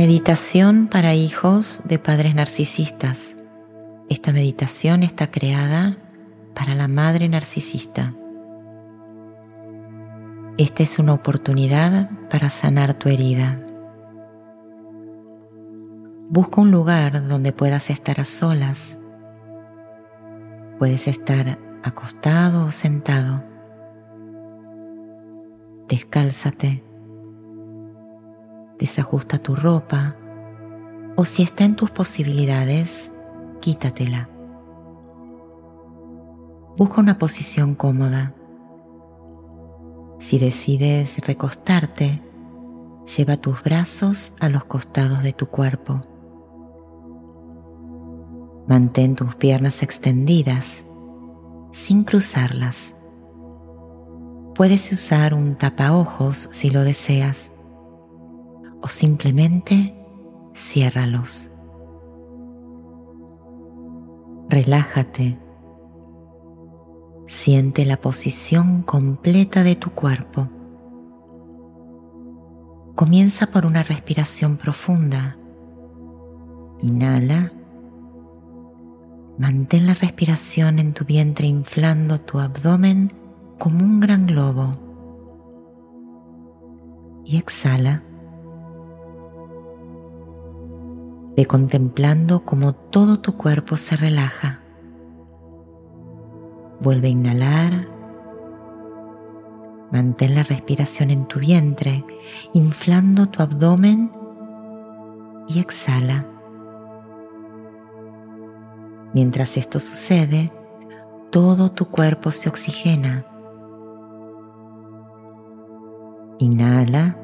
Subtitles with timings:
[0.00, 3.36] Meditación para hijos de padres narcisistas.
[4.08, 5.98] Esta meditación está creada
[6.54, 8.14] para la madre narcisista.
[10.56, 13.62] Esta es una oportunidad para sanar tu herida.
[16.30, 18.96] Busca un lugar donde puedas estar a solas.
[20.78, 23.44] Puedes estar acostado o sentado.
[25.88, 26.89] Descálzate
[28.80, 30.16] desajusta tu ropa
[31.16, 33.12] o si está en tus posibilidades,
[33.60, 34.30] quítatela.
[36.78, 38.32] Busca una posición cómoda.
[40.18, 42.22] Si decides recostarte,
[43.16, 46.00] lleva tus brazos a los costados de tu cuerpo.
[48.66, 50.84] Mantén tus piernas extendidas
[51.70, 52.94] sin cruzarlas.
[54.54, 57.49] Puedes usar un tapaojos si lo deseas
[58.82, 59.94] o simplemente
[60.54, 61.50] ciérralos.
[64.48, 65.38] Relájate.
[67.26, 70.48] Siente la posición completa de tu cuerpo.
[72.96, 75.36] Comienza por una respiración profunda.
[76.82, 77.52] Inhala.
[79.38, 83.12] Mantén la respiración en tu vientre inflando tu abdomen
[83.58, 84.72] como un gran globo.
[87.24, 88.02] Y exhala.
[91.46, 94.60] Contemplando cómo todo tu cuerpo se relaja.
[96.80, 97.72] Vuelve a inhalar.
[99.92, 102.04] Mantén la respiración en tu vientre,
[102.52, 104.12] inflando tu abdomen
[105.48, 106.26] y exhala.
[109.14, 110.46] Mientras esto sucede,
[111.30, 113.26] todo tu cuerpo se oxigena.
[116.38, 117.16] Inhala.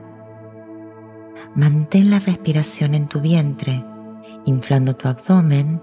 [1.55, 3.85] Mantén la respiración en tu vientre
[4.47, 5.83] inflando tu abdomen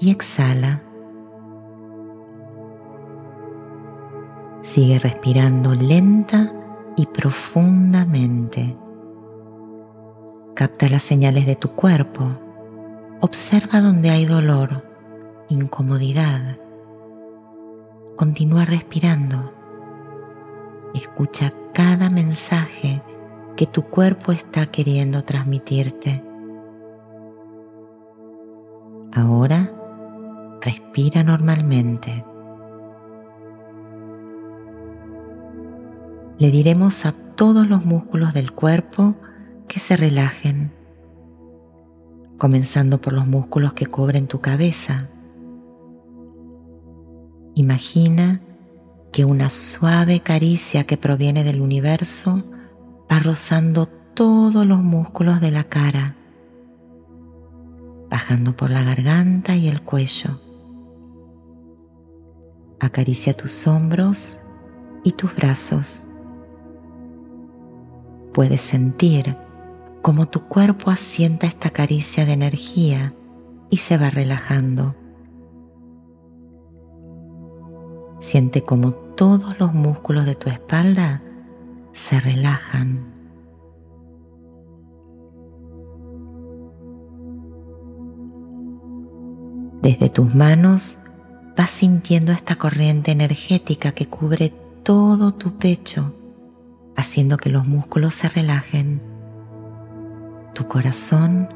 [0.00, 0.82] y exhala.
[4.62, 6.52] Sigue respirando lenta
[6.96, 8.76] y profundamente.
[10.54, 12.38] Capta las señales de tu cuerpo.
[13.20, 14.84] Observa donde hay dolor,
[15.48, 16.58] incomodidad.
[18.16, 19.52] Continúa respirando.
[20.94, 23.02] Escucha cada mensaje
[23.56, 26.29] que tu cuerpo está queriendo transmitirte.
[29.12, 29.72] Ahora
[30.60, 32.24] respira normalmente.
[36.38, 39.16] Le diremos a todos los músculos del cuerpo
[39.66, 40.72] que se relajen,
[42.38, 45.08] comenzando por los músculos que cubren tu cabeza.
[47.56, 48.40] Imagina
[49.12, 52.44] que una suave caricia que proviene del universo
[53.10, 56.14] va rozando todos los músculos de la cara
[58.10, 60.40] bajando por la garganta y el cuello.
[62.80, 64.40] Acaricia tus hombros
[65.04, 66.06] y tus brazos.
[68.34, 69.36] Puedes sentir
[70.02, 73.14] cómo tu cuerpo asienta esta caricia de energía
[73.70, 74.96] y se va relajando.
[78.18, 81.22] Siente como todos los músculos de tu espalda
[81.92, 83.19] se relajan.
[89.82, 90.98] Desde tus manos
[91.56, 94.52] vas sintiendo esta corriente energética que cubre
[94.82, 96.14] todo tu pecho,
[96.96, 99.00] haciendo que los músculos se relajen.
[100.54, 101.48] Tu corazón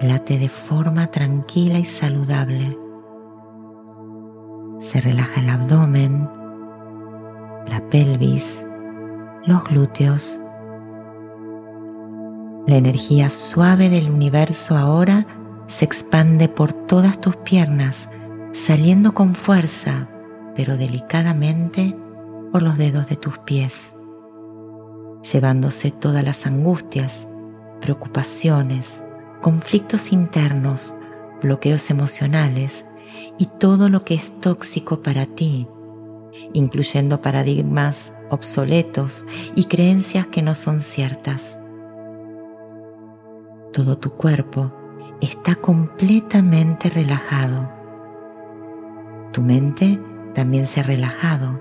[0.00, 2.68] late de forma tranquila y saludable.
[4.78, 6.28] Se relaja el abdomen,
[7.68, 8.64] la pelvis,
[9.46, 10.40] los glúteos.
[12.66, 15.20] La energía suave del universo ahora
[15.70, 18.08] se expande por todas tus piernas,
[18.50, 20.08] saliendo con fuerza,
[20.56, 21.96] pero delicadamente
[22.50, 23.94] por los dedos de tus pies,
[25.32, 27.28] llevándose todas las angustias,
[27.80, 29.04] preocupaciones,
[29.40, 30.96] conflictos internos,
[31.40, 32.84] bloqueos emocionales
[33.38, 35.68] y todo lo que es tóxico para ti,
[36.52, 39.24] incluyendo paradigmas obsoletos
[39.54, 41.60] y creencias que no son ciertas.
[43.72, 44.79] Todo tu cuerpo
[45.20, 47.70] está completamente relajado.
[49.32, 50.00] Tu mente
[50.34, 51.60] también se ha relajado.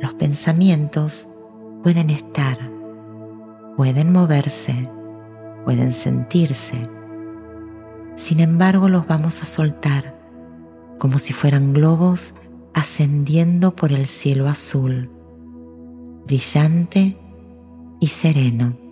[0.00, 1.28] Los pensamientos
[1.82, 2.58] pueden estar,
[3.76, 4.90] pueden moverse,
[5.64, 6.82] pueden sentirse.
[8.16, 10.18] Sin embargo, los vamos a soltar
[10.98, 12.34] como si fueran globos
[12.74, 15.10] ascendiendo por el cielo azul,
[16.26, 17.16] brillante
[18.00, 18.87] y sereno.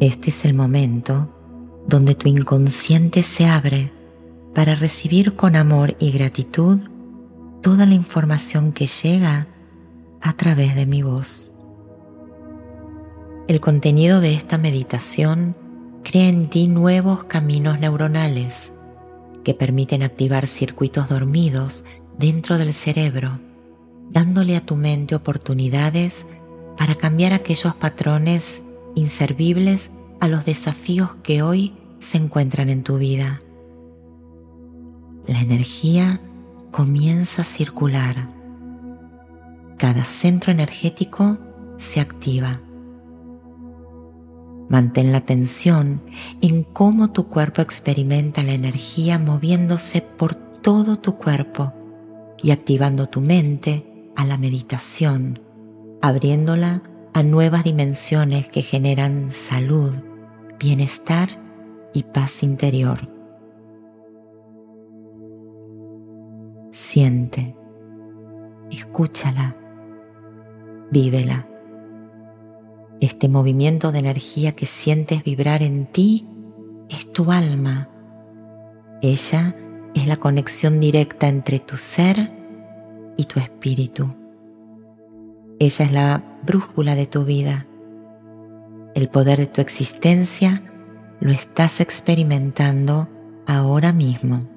[0.00, 1.28] Este es el momento
[1.86, 3.92] donde tu inconsciente se abre
[4.54, 6.80] para recibir con amor y gratitud
[7.60, 9.46] toda la información que llega
[10.22, 11.52] a través de mi voz.
[13.46, 15.54] El contenido de esta meditación
[16.02, 18.72] crea en ti nuevos caminos neuronales
[19.44, 21.84] que permiten activar circuitos dormidos
[22.16, 23.38] dentro del cerebro,
[24.08, 26.24] dándole a tu mente oportunidades
[26.78, 28.62] para cambiar aquellos patrones
[28.94, 29.90] inservibles
[30.20, 33.40] a los desafíos que hoy se encuentran en tu vida.
[35.26, 36.20] La energía
[36.70, 38.26] comienza a circular.
[39.76, 41.38] Cada centro energético
[41.78, 42.60] se activa.
[44.68, 46.00] Mantén la atención
[46.40, 51.72] en cómo tu cuerpo experimenta la energía moviéndose por todo tu cuerpo
[52.42, 55.40] y activando tu mente a la meditación,
[56.02, 59.92] abriéndola a nuevas dimensiones que generan salud,
[60.58, 61.28] bienestar
[61.92, 63.08] y paz interior.
[66.70, 67.56] Siente,
[68.70, 69.56] escúchala,
[70.90, 71.48] vívela.
[73.00, 76.22] Este movimiento de energía que sientes vibrar en ti
[76.88, 77.88] es tu alma.
[79.02, 79.54] Ella
[79.94, 82.32] es la conexión directa entre tu ser
[83.16, 84.19] y tu espíritu.
[85.62, 87.66] Ella es la brújula de tu vida.
[88.94, 90.62] El poder de tu existencia
[91.20, 93.10] lo estás experimentando
[93.46, 94.48] ahora mismo.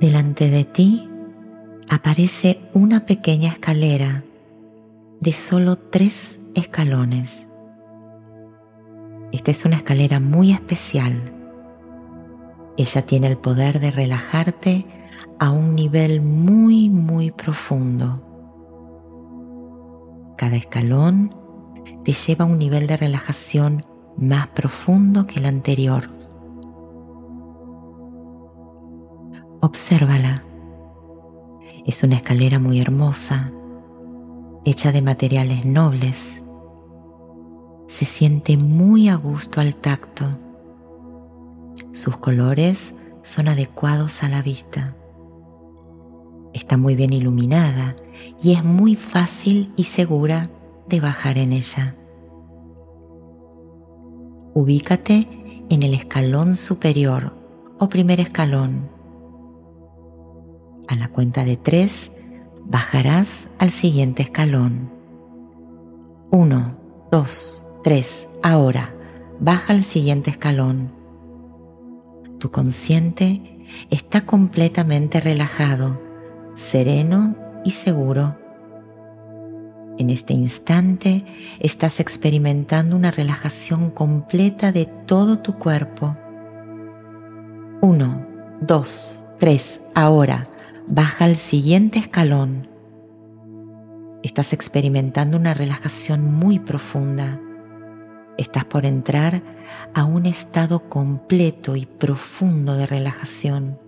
[0.00, 1.08] Delante de ti
[1.88, 4.24] aparece una pequeña escalera
[5.20, 7.48] de solo tres escalones.
[9.30, 11.33] Esta es una escalera muy especial.
[12.76, 14.86] Ella tiene el poder de relajarte
[15.38, 18.22] a un nivel muy, muy profundo.
[20.36, 21.34] Cada escalón
[22.04, 23.82] te lleva a un nivel de relajación
[24.16, 26.10] más profundo que el anterior.
[29.60, 30.42] Obsérvala.
[31.86, 33.50] Es una escalera muy hermosa,
[34.64, 36.44] hecha de materiales nobles.
[37.88, 40.26] Se siente muy a gusto al tacto.
[41.94, 44.94] Sus colores son adecuados a la vista.
[46.52, 47.96] Está muy bien iluminada
[48.42, 50.50] y es muy fácil y segura
[50.86, 51.94] de bajar en ella.
[54.52, 55.26] Ubícate
[55.70, 57.34] en el escalón superior
[57.78, 58.92] o primer escalón
[60.88, 62.10] a la cuenta de tres,
[62.64, 64.90] bajarás al siguiente escalón.
[66.30, 66.76] Uno,
[67.10, 68.28] dos, tres.
[68.42, 68.94] Ahora,
[69.40, 70.92] baja al siguiente escalón.
[72.44, 73.40] Tu consciente
[73.88, 75.98] está completamente relajado,
[76.54, 78.36] sereno y seguro.
[79.96, 81.24] En este instante
[81.58, 86.18] estás experimentando una relajación completa de todo tu cuerpo.
[87.80, 88.26] Uno,
[88.60, 89.80] dos, tres.
[89.94, 90.46] Ahora,
[90.86, 92.68] baja al siguiente escalón.
[94.22, 97.40] Estás experimentando una relajación muy profunda.
[98.36, 99.42] Estás por entrar
[99.94, 103.78] a un estado completo y profundo de relajación.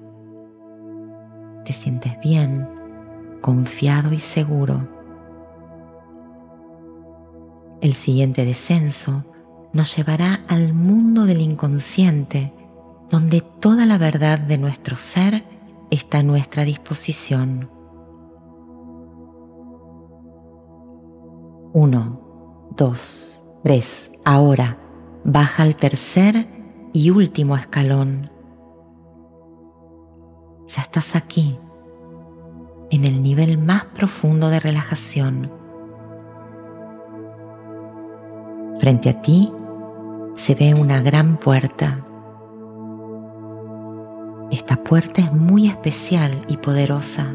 [1.64, 2.68] Te sientes bien,
[3.40, 4.88] confiado y seguro.
[7.80, 9.24] El siguiente descenso
[9.72, 12.52] nos llevará al mundo del inconsciente,
[13.10, 15.42] donde toda la verdad de nuestro ser
[15.90, 17.68] está a nuestra disposición.
[21.72, 23.45] Uno, dos,
[24.24, 24.78] Ahora
[25.24, 26.46] baja al tercer
[26.92, 28.30] y último escalón.
[30.68, 31.58] Ya estás aquí,
[32.90, 35.50] en el nivel más profundo de relajación.
[38.80, 39.48] Frente a ti
[40.34, 42.04] se ve una gran puerta
[44.50, 47.26] esta puerta es muy especial y poderosa.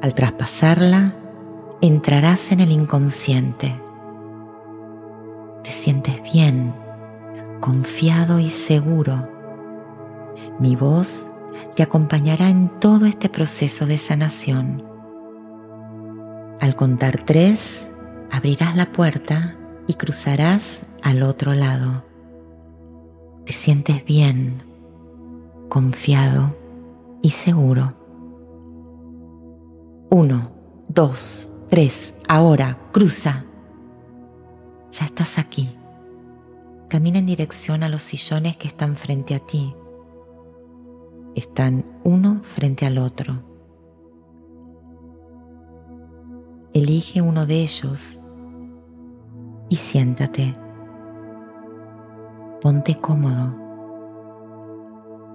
[0.00, 1.14] Al traspasarla,
[1.80, 3.74] entrarás en el inconsciente.
[5.64, 6.74] Te sientes bien,
[7.60, 9.30] confiado y seguro.
[10.60, 11.30] Mi voz
[11.74, 14.84] te acompañará en todo este proceso de sanación.
[16.60, 17.88] Al contar tres,
[18.30, 19.56] abrirás la puerta
[19.86, 22.04] y cruzarás al otro lado.
[23.46, 24.62] Te sientes bien,
[25.70, 26.50] confiado
[27.22, 27.94] y seguro.
[30.10, 30.52] Uno,
[30.88, 33.44] dos, tres, ahora, cruza.
[34.94, 35.68] Ya estás aquí.
[36.88, 39.74] Camina en dirección a los sillones que están frente a ti.
[41.34, 43.42] Están uno frente al otro.
[46.72, 48.20] Elige uno de ellos
[49.68, 50.52] y siéntate.
[52.62, 53.58] Ponte cómodo.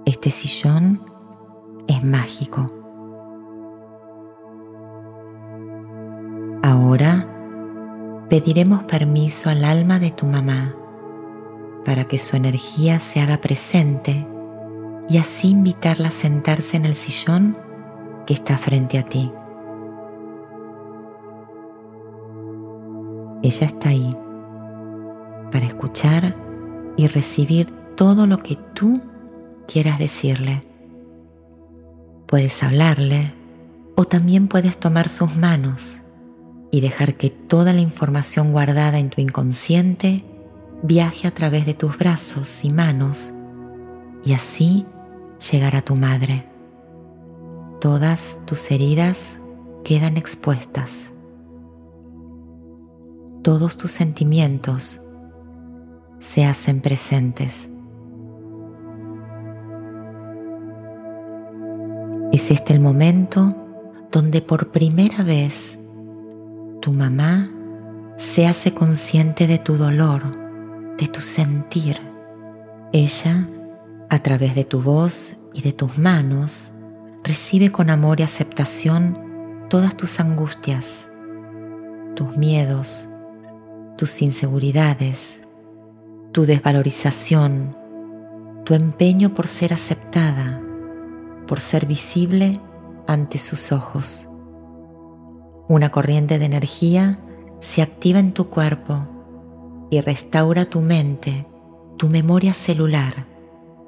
[0.06, 1.04] Este sillón
[1.86, 2.66] es mágico.
[6.62, 7.29] Ahora
[8.30, 10.76] pediremos permiso al alma de tu mamá
[11.84, 14.24] para que su energía se haga presente
[15.08, 17.58] y así invitarla a sentarse en el sillón
[18.28, 19.32] que está frente a ti.
[23.42, 24.14] Ella está ahí
[25.50, 26.36] para escuchar
[26.96, 29.00] y recibir todo lo que tú
[29.66, 30.60] quieras decirle.
[32.26, 33.34] Puedes hablarle
[33.96, 36.04] o también puedes tomar sus manos
[36.70, 40.24] y dejar que toda la información guardada en tu inconsciente
[40.82, 43.32] viaje a través de tus brazos y manos
[44.24, 44.86] y así
[45.50, 46.44] llegar a tu madre.
[47.80, 49.38] Todas tus heridas
[49.84, 51.12] quedan expuestas.
[53.42, 55.00] Todos tus sentimientos
[56.18, 57.68] se hacen presentes.
[62.32, 63.48] Es este el momento
[64.12, 65.79] donde por primera vez
[66.80, 67.50] tu mamá
[68.16, 70.22] se hace consciente de tu dolor,
[70.96, 72.00] de tu sentir.
[72.92, 73.46] Ella,
[74.08, 76.72] a través de tu voz y de tus manos,
[77.22, 81.08] recibe con amor y aceptación todas tus angustias,
[82.16, 83.08] tus miedos,
[83.96, 85.42] tus inseguridades,
[86.32, 87.76] tu desvalorización,
[88.64, 90.60] tu empeño por ser aceptada,
[91.46, 92.58] por ser visible
[93.06, 94.29] ante sus ojos.
[95.70, 97.20] Una corriente de energía
[97.60, 99.06] se activa en tu cuerpo
[99.88, 101.46] y restaura tu mente,
[101.96, 103.28] tu memoria celular,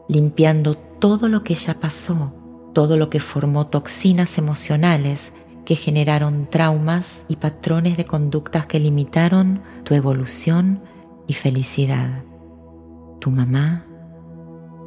[0.08, 2.32] limpiando todo lo que ya pasó,
[2.72, 5.32] todo lo que formó toxinas emocionales
[5.64, 10.84] que generaron traumas y patrones de conductas que limitaron tu evolución
[11.26, 12.22] y felicidad.
[13.18, 13.86] Tu mamá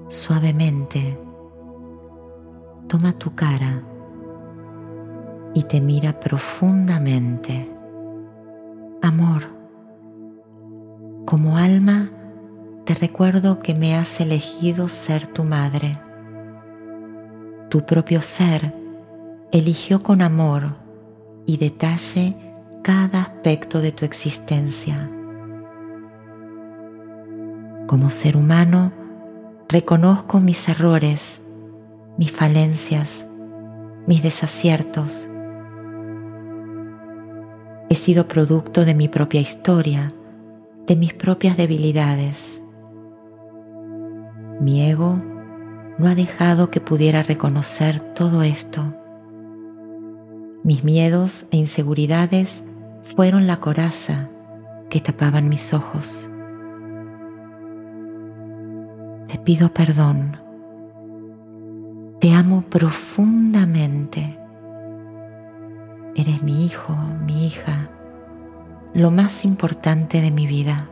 [0.07, 1.19] suavemente
[2.87, 3.83] toma tu cara
[5.55, 7.71] y te mira profundamente.
[9.01, 9.43] Amor,
[11.25, 12.11] como alma
[12.83, 15.97] te recuerdo que me has elegido ser tu madre.
[17.69, 18.75] Tu propio ser
[19.51, 20.75] eligió con amor
[21.45, 22.35] y detalle
[22.83, 25.09] cada aspecto de tu existencia.
[27.87, 28.91] Como ser humano,
[29.69, 31.41] reconozco mis errores,
[32.17, 33.25] mis falencias,
[34.05, 35.29] mis desaciertos
[37.95, 40.09] He sido producto de mi propia historia,
[40.85, 42.61] de mis propias debilidades.
[44.59, 45.23] Mi ego
[45.97, 48.93] no ha dejado que pudiera reconocer todo esto.
[50.65, 52.65] Mis miedos e inseguridades
[53.01, 54.29] fueron la coraza
[54.89, 56.29] que tapaban mis ojos.
[59.27, 60.35] Te pido perdón.
[62.19, 64.37] Te amo profundamente
[66.17, 66.95] Eres mi hijo,
[67.25, 67.89] mi hija,
[68.93, 70.89] lo más importante de mi vida.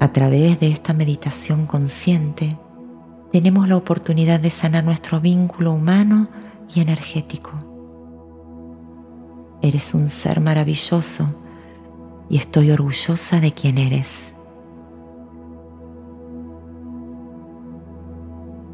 [0.00, 2.58] A través de esta meditación consciente,
[3.30, 6.28] tenemos la oportunidad de sanar nuestro vínculo humano
[6.74, 7.52] y energético.
[9.62, 11.32] Eres un ser maravilloso
[12.28, 14.34] y estoy orgullosa de quien eres.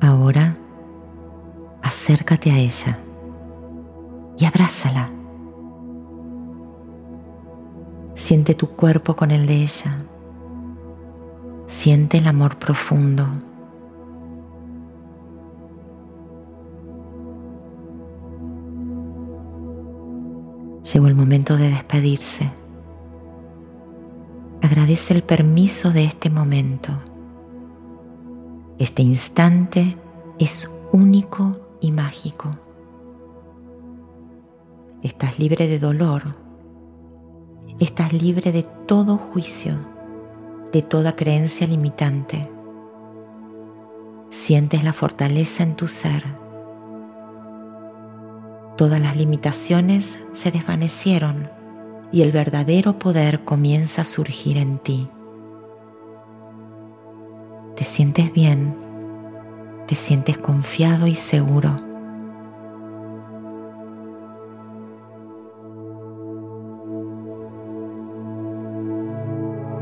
[0.00, 0.56] Ahora
[2.12, 2.98] acércate a ella
[4.36, 5.10] y abrázala.
[8.14, 10.04] Siente tu cuerpo con el de ella.
[11.66, 13.26] Siente el amor profundo.
[20.92, 22.50] Llegó el momento de despedirse.
[24.60, 26.92] Agradece el permiso de este momento.
[28.78, 29.96] Este instante
[30.38, 32.50] es único y mágico.
[35.02, 36.36] Estás libre de dolor.
[37.80, 39.74] Estás libre de todo juicio,
[40.72, 42.48] de toda creencia limitante.
[44.30, 46.24] Sientes la fortaleza en tu ser.
[48.76, 51.50] Todas las limitaciones se desvanecieron
[52.12, 55.08] y el verdadero poder comienza a surgir en ti.
[57.74, 58.91] Te sientes bien
[59.86, 61.76] te sientes confiado y seguro.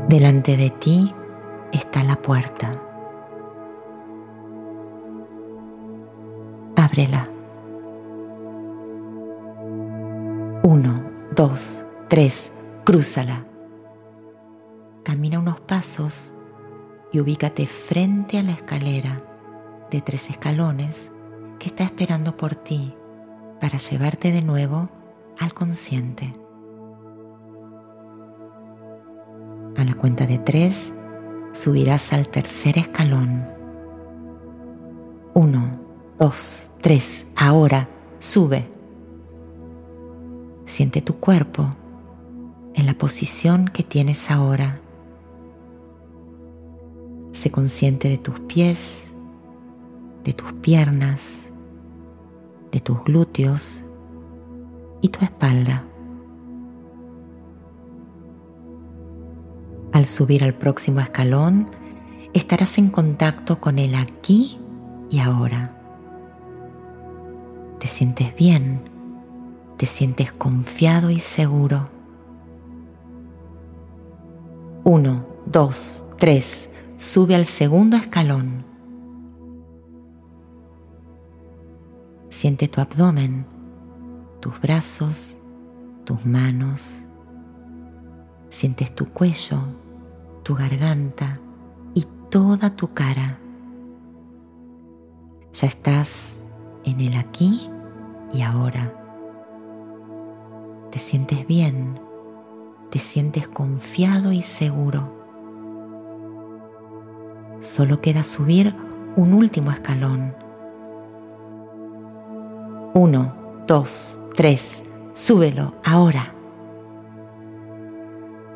[0.07, 1.13] Delante de ti
[1.71, 2.71] está la puerta.
[6.75, 7.27] Ábrela.
[10.63, 11.01] Uno,
[11.33, 12.51] dos, tres,
[12.83, 13.45] crúzala.
[15.03, 16.33] Camina unos pasos
[17.13, 19.30] y ubícate frente a la escalera
[19.91, 21.11] de tres escalones
[21.59, 22.95] que está esperando por ti
[23.59, 24.89] para llevarte de nuevo
[25.39, 26.33] al consciente.
[29.77, 30.93] A la cuenta de tres,
[31.51, 33.45] subirás al tercer escalón.
[35.33, 35.71] Uno,
[36.17, 38.67] dos, tres, ahora sube.
[40.65, 41.69] Siente tu cuerpo
[42.73, 44.81] en la posición que tienes ahora.
[47.33, 49.10] Sé consciente de tus pies,
[50.23, 51.49] de tus piernas,
[52.71, 53.83] de tus glúteos
[55.01, 55.83] y tu espalda.
[59.91, 61.69] Al subir al próximo escalón,
[62.33, 64.57] estarás en contacto con el aquí
[65.09, 65.77] y ahora.
[67.79, 68.81] Te sientes bien,
[69.77, 71.89] te sientes confiado y seguro.
[74.83, 78.70] Uno, dos, tres, sube al segundo escalón.
[82.41, 83.45] Siente tu abdomen,
[84.39, 85.37] tus brazos,
[86.05, 87.05] tus manos.
[88.49, 89.59] Sientes tu cuello,
[90.41, 91.35] tu garganta
[91.93, 93.37] y toda tu cara.
[95.53, 96.37] Ya estás
[96.83, 97.69] en el aquí
[98.33, 98.91] y ahora.
[100.89, 101.99] Te sientes bien,
[102.89, 105.15] te sientes confiado y seguro.
[107.59, 108.75] Solo queda subir
[109.15, 110.33] un último escalón.
[112.93, 113.33] Uno,
[113.67, 114.83] dos, tres,
[115.13, 116.33] súbelo ahora.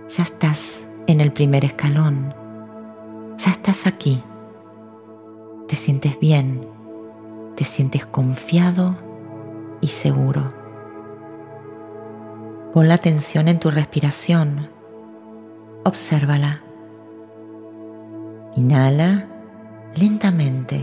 [0.10, 2.34] Ya estás en el primer escalón.
[3.38, 4.22] Ya estás aquí.
[5.70, 6.68] Te sientes bien,
[7.56, 8.98] te sientes confiado
[9.80, 10.50] y seguro.
[12.74, 14.70] Pon la atención en tu respiración.
[15.86, 16.62] Obsérvala.
[18.56, 19.28] Inhala
[19.96, 20.82] lentamente.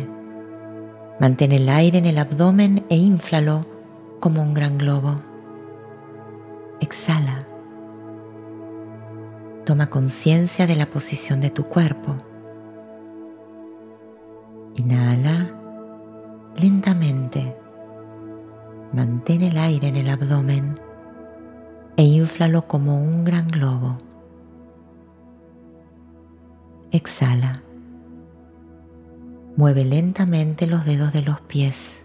[1.21, 3.67] Mantén el aire en el abdomen e inflalo
[4.19, 5.17] como un gran globo.
[6.81, 7.39] Exhala.
[9.65, 12.17] Toma conciencia de la posición de tu cuerpo.
[14.75, 15.53] Inhala
[16.61, 17.57] lentamente.
[18.93, 20.75] Mantén el aire en el abdomen
[21.97, 23.97] e inflalo como un gran globo.
[26.91, 27.63] Exhala.
[29.57, 32.05] Mueve lentamente los dedos de los pies.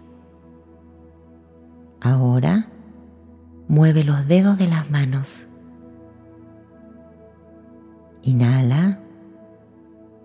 [2.00, 2.68] Ahora
[3.68, 5.46] mueve los dedos de las manos.
[8.22, 9.00] Inhala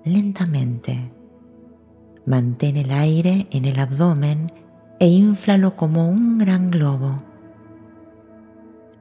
[0.04, 1.12] lentamente.
[2.26, 4.52] Mantén el aire en el abdomen
[5.00, 7.24] e inflalo como un gran globo.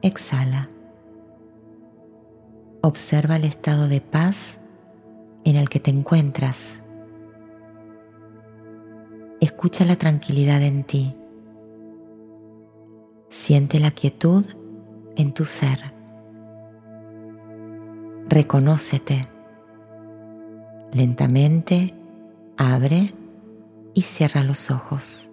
[0.01, 0.69] Exhala.
[2.81, 4.59] Observa el estado de paz
[5.45, 6.82] en el que te encuentras.
[9.43, 11.13] Escucha la tranquilidad en ti.
[13.27, 14.45] Siente la quietud
[15.17, 15.93] en tu ser.
[18.29, 19.27] Reconócete.
[20.93, 21.93] Lentamente
[22.55, 23.13] abre
[23.93, 25.29] y cierra los ojos.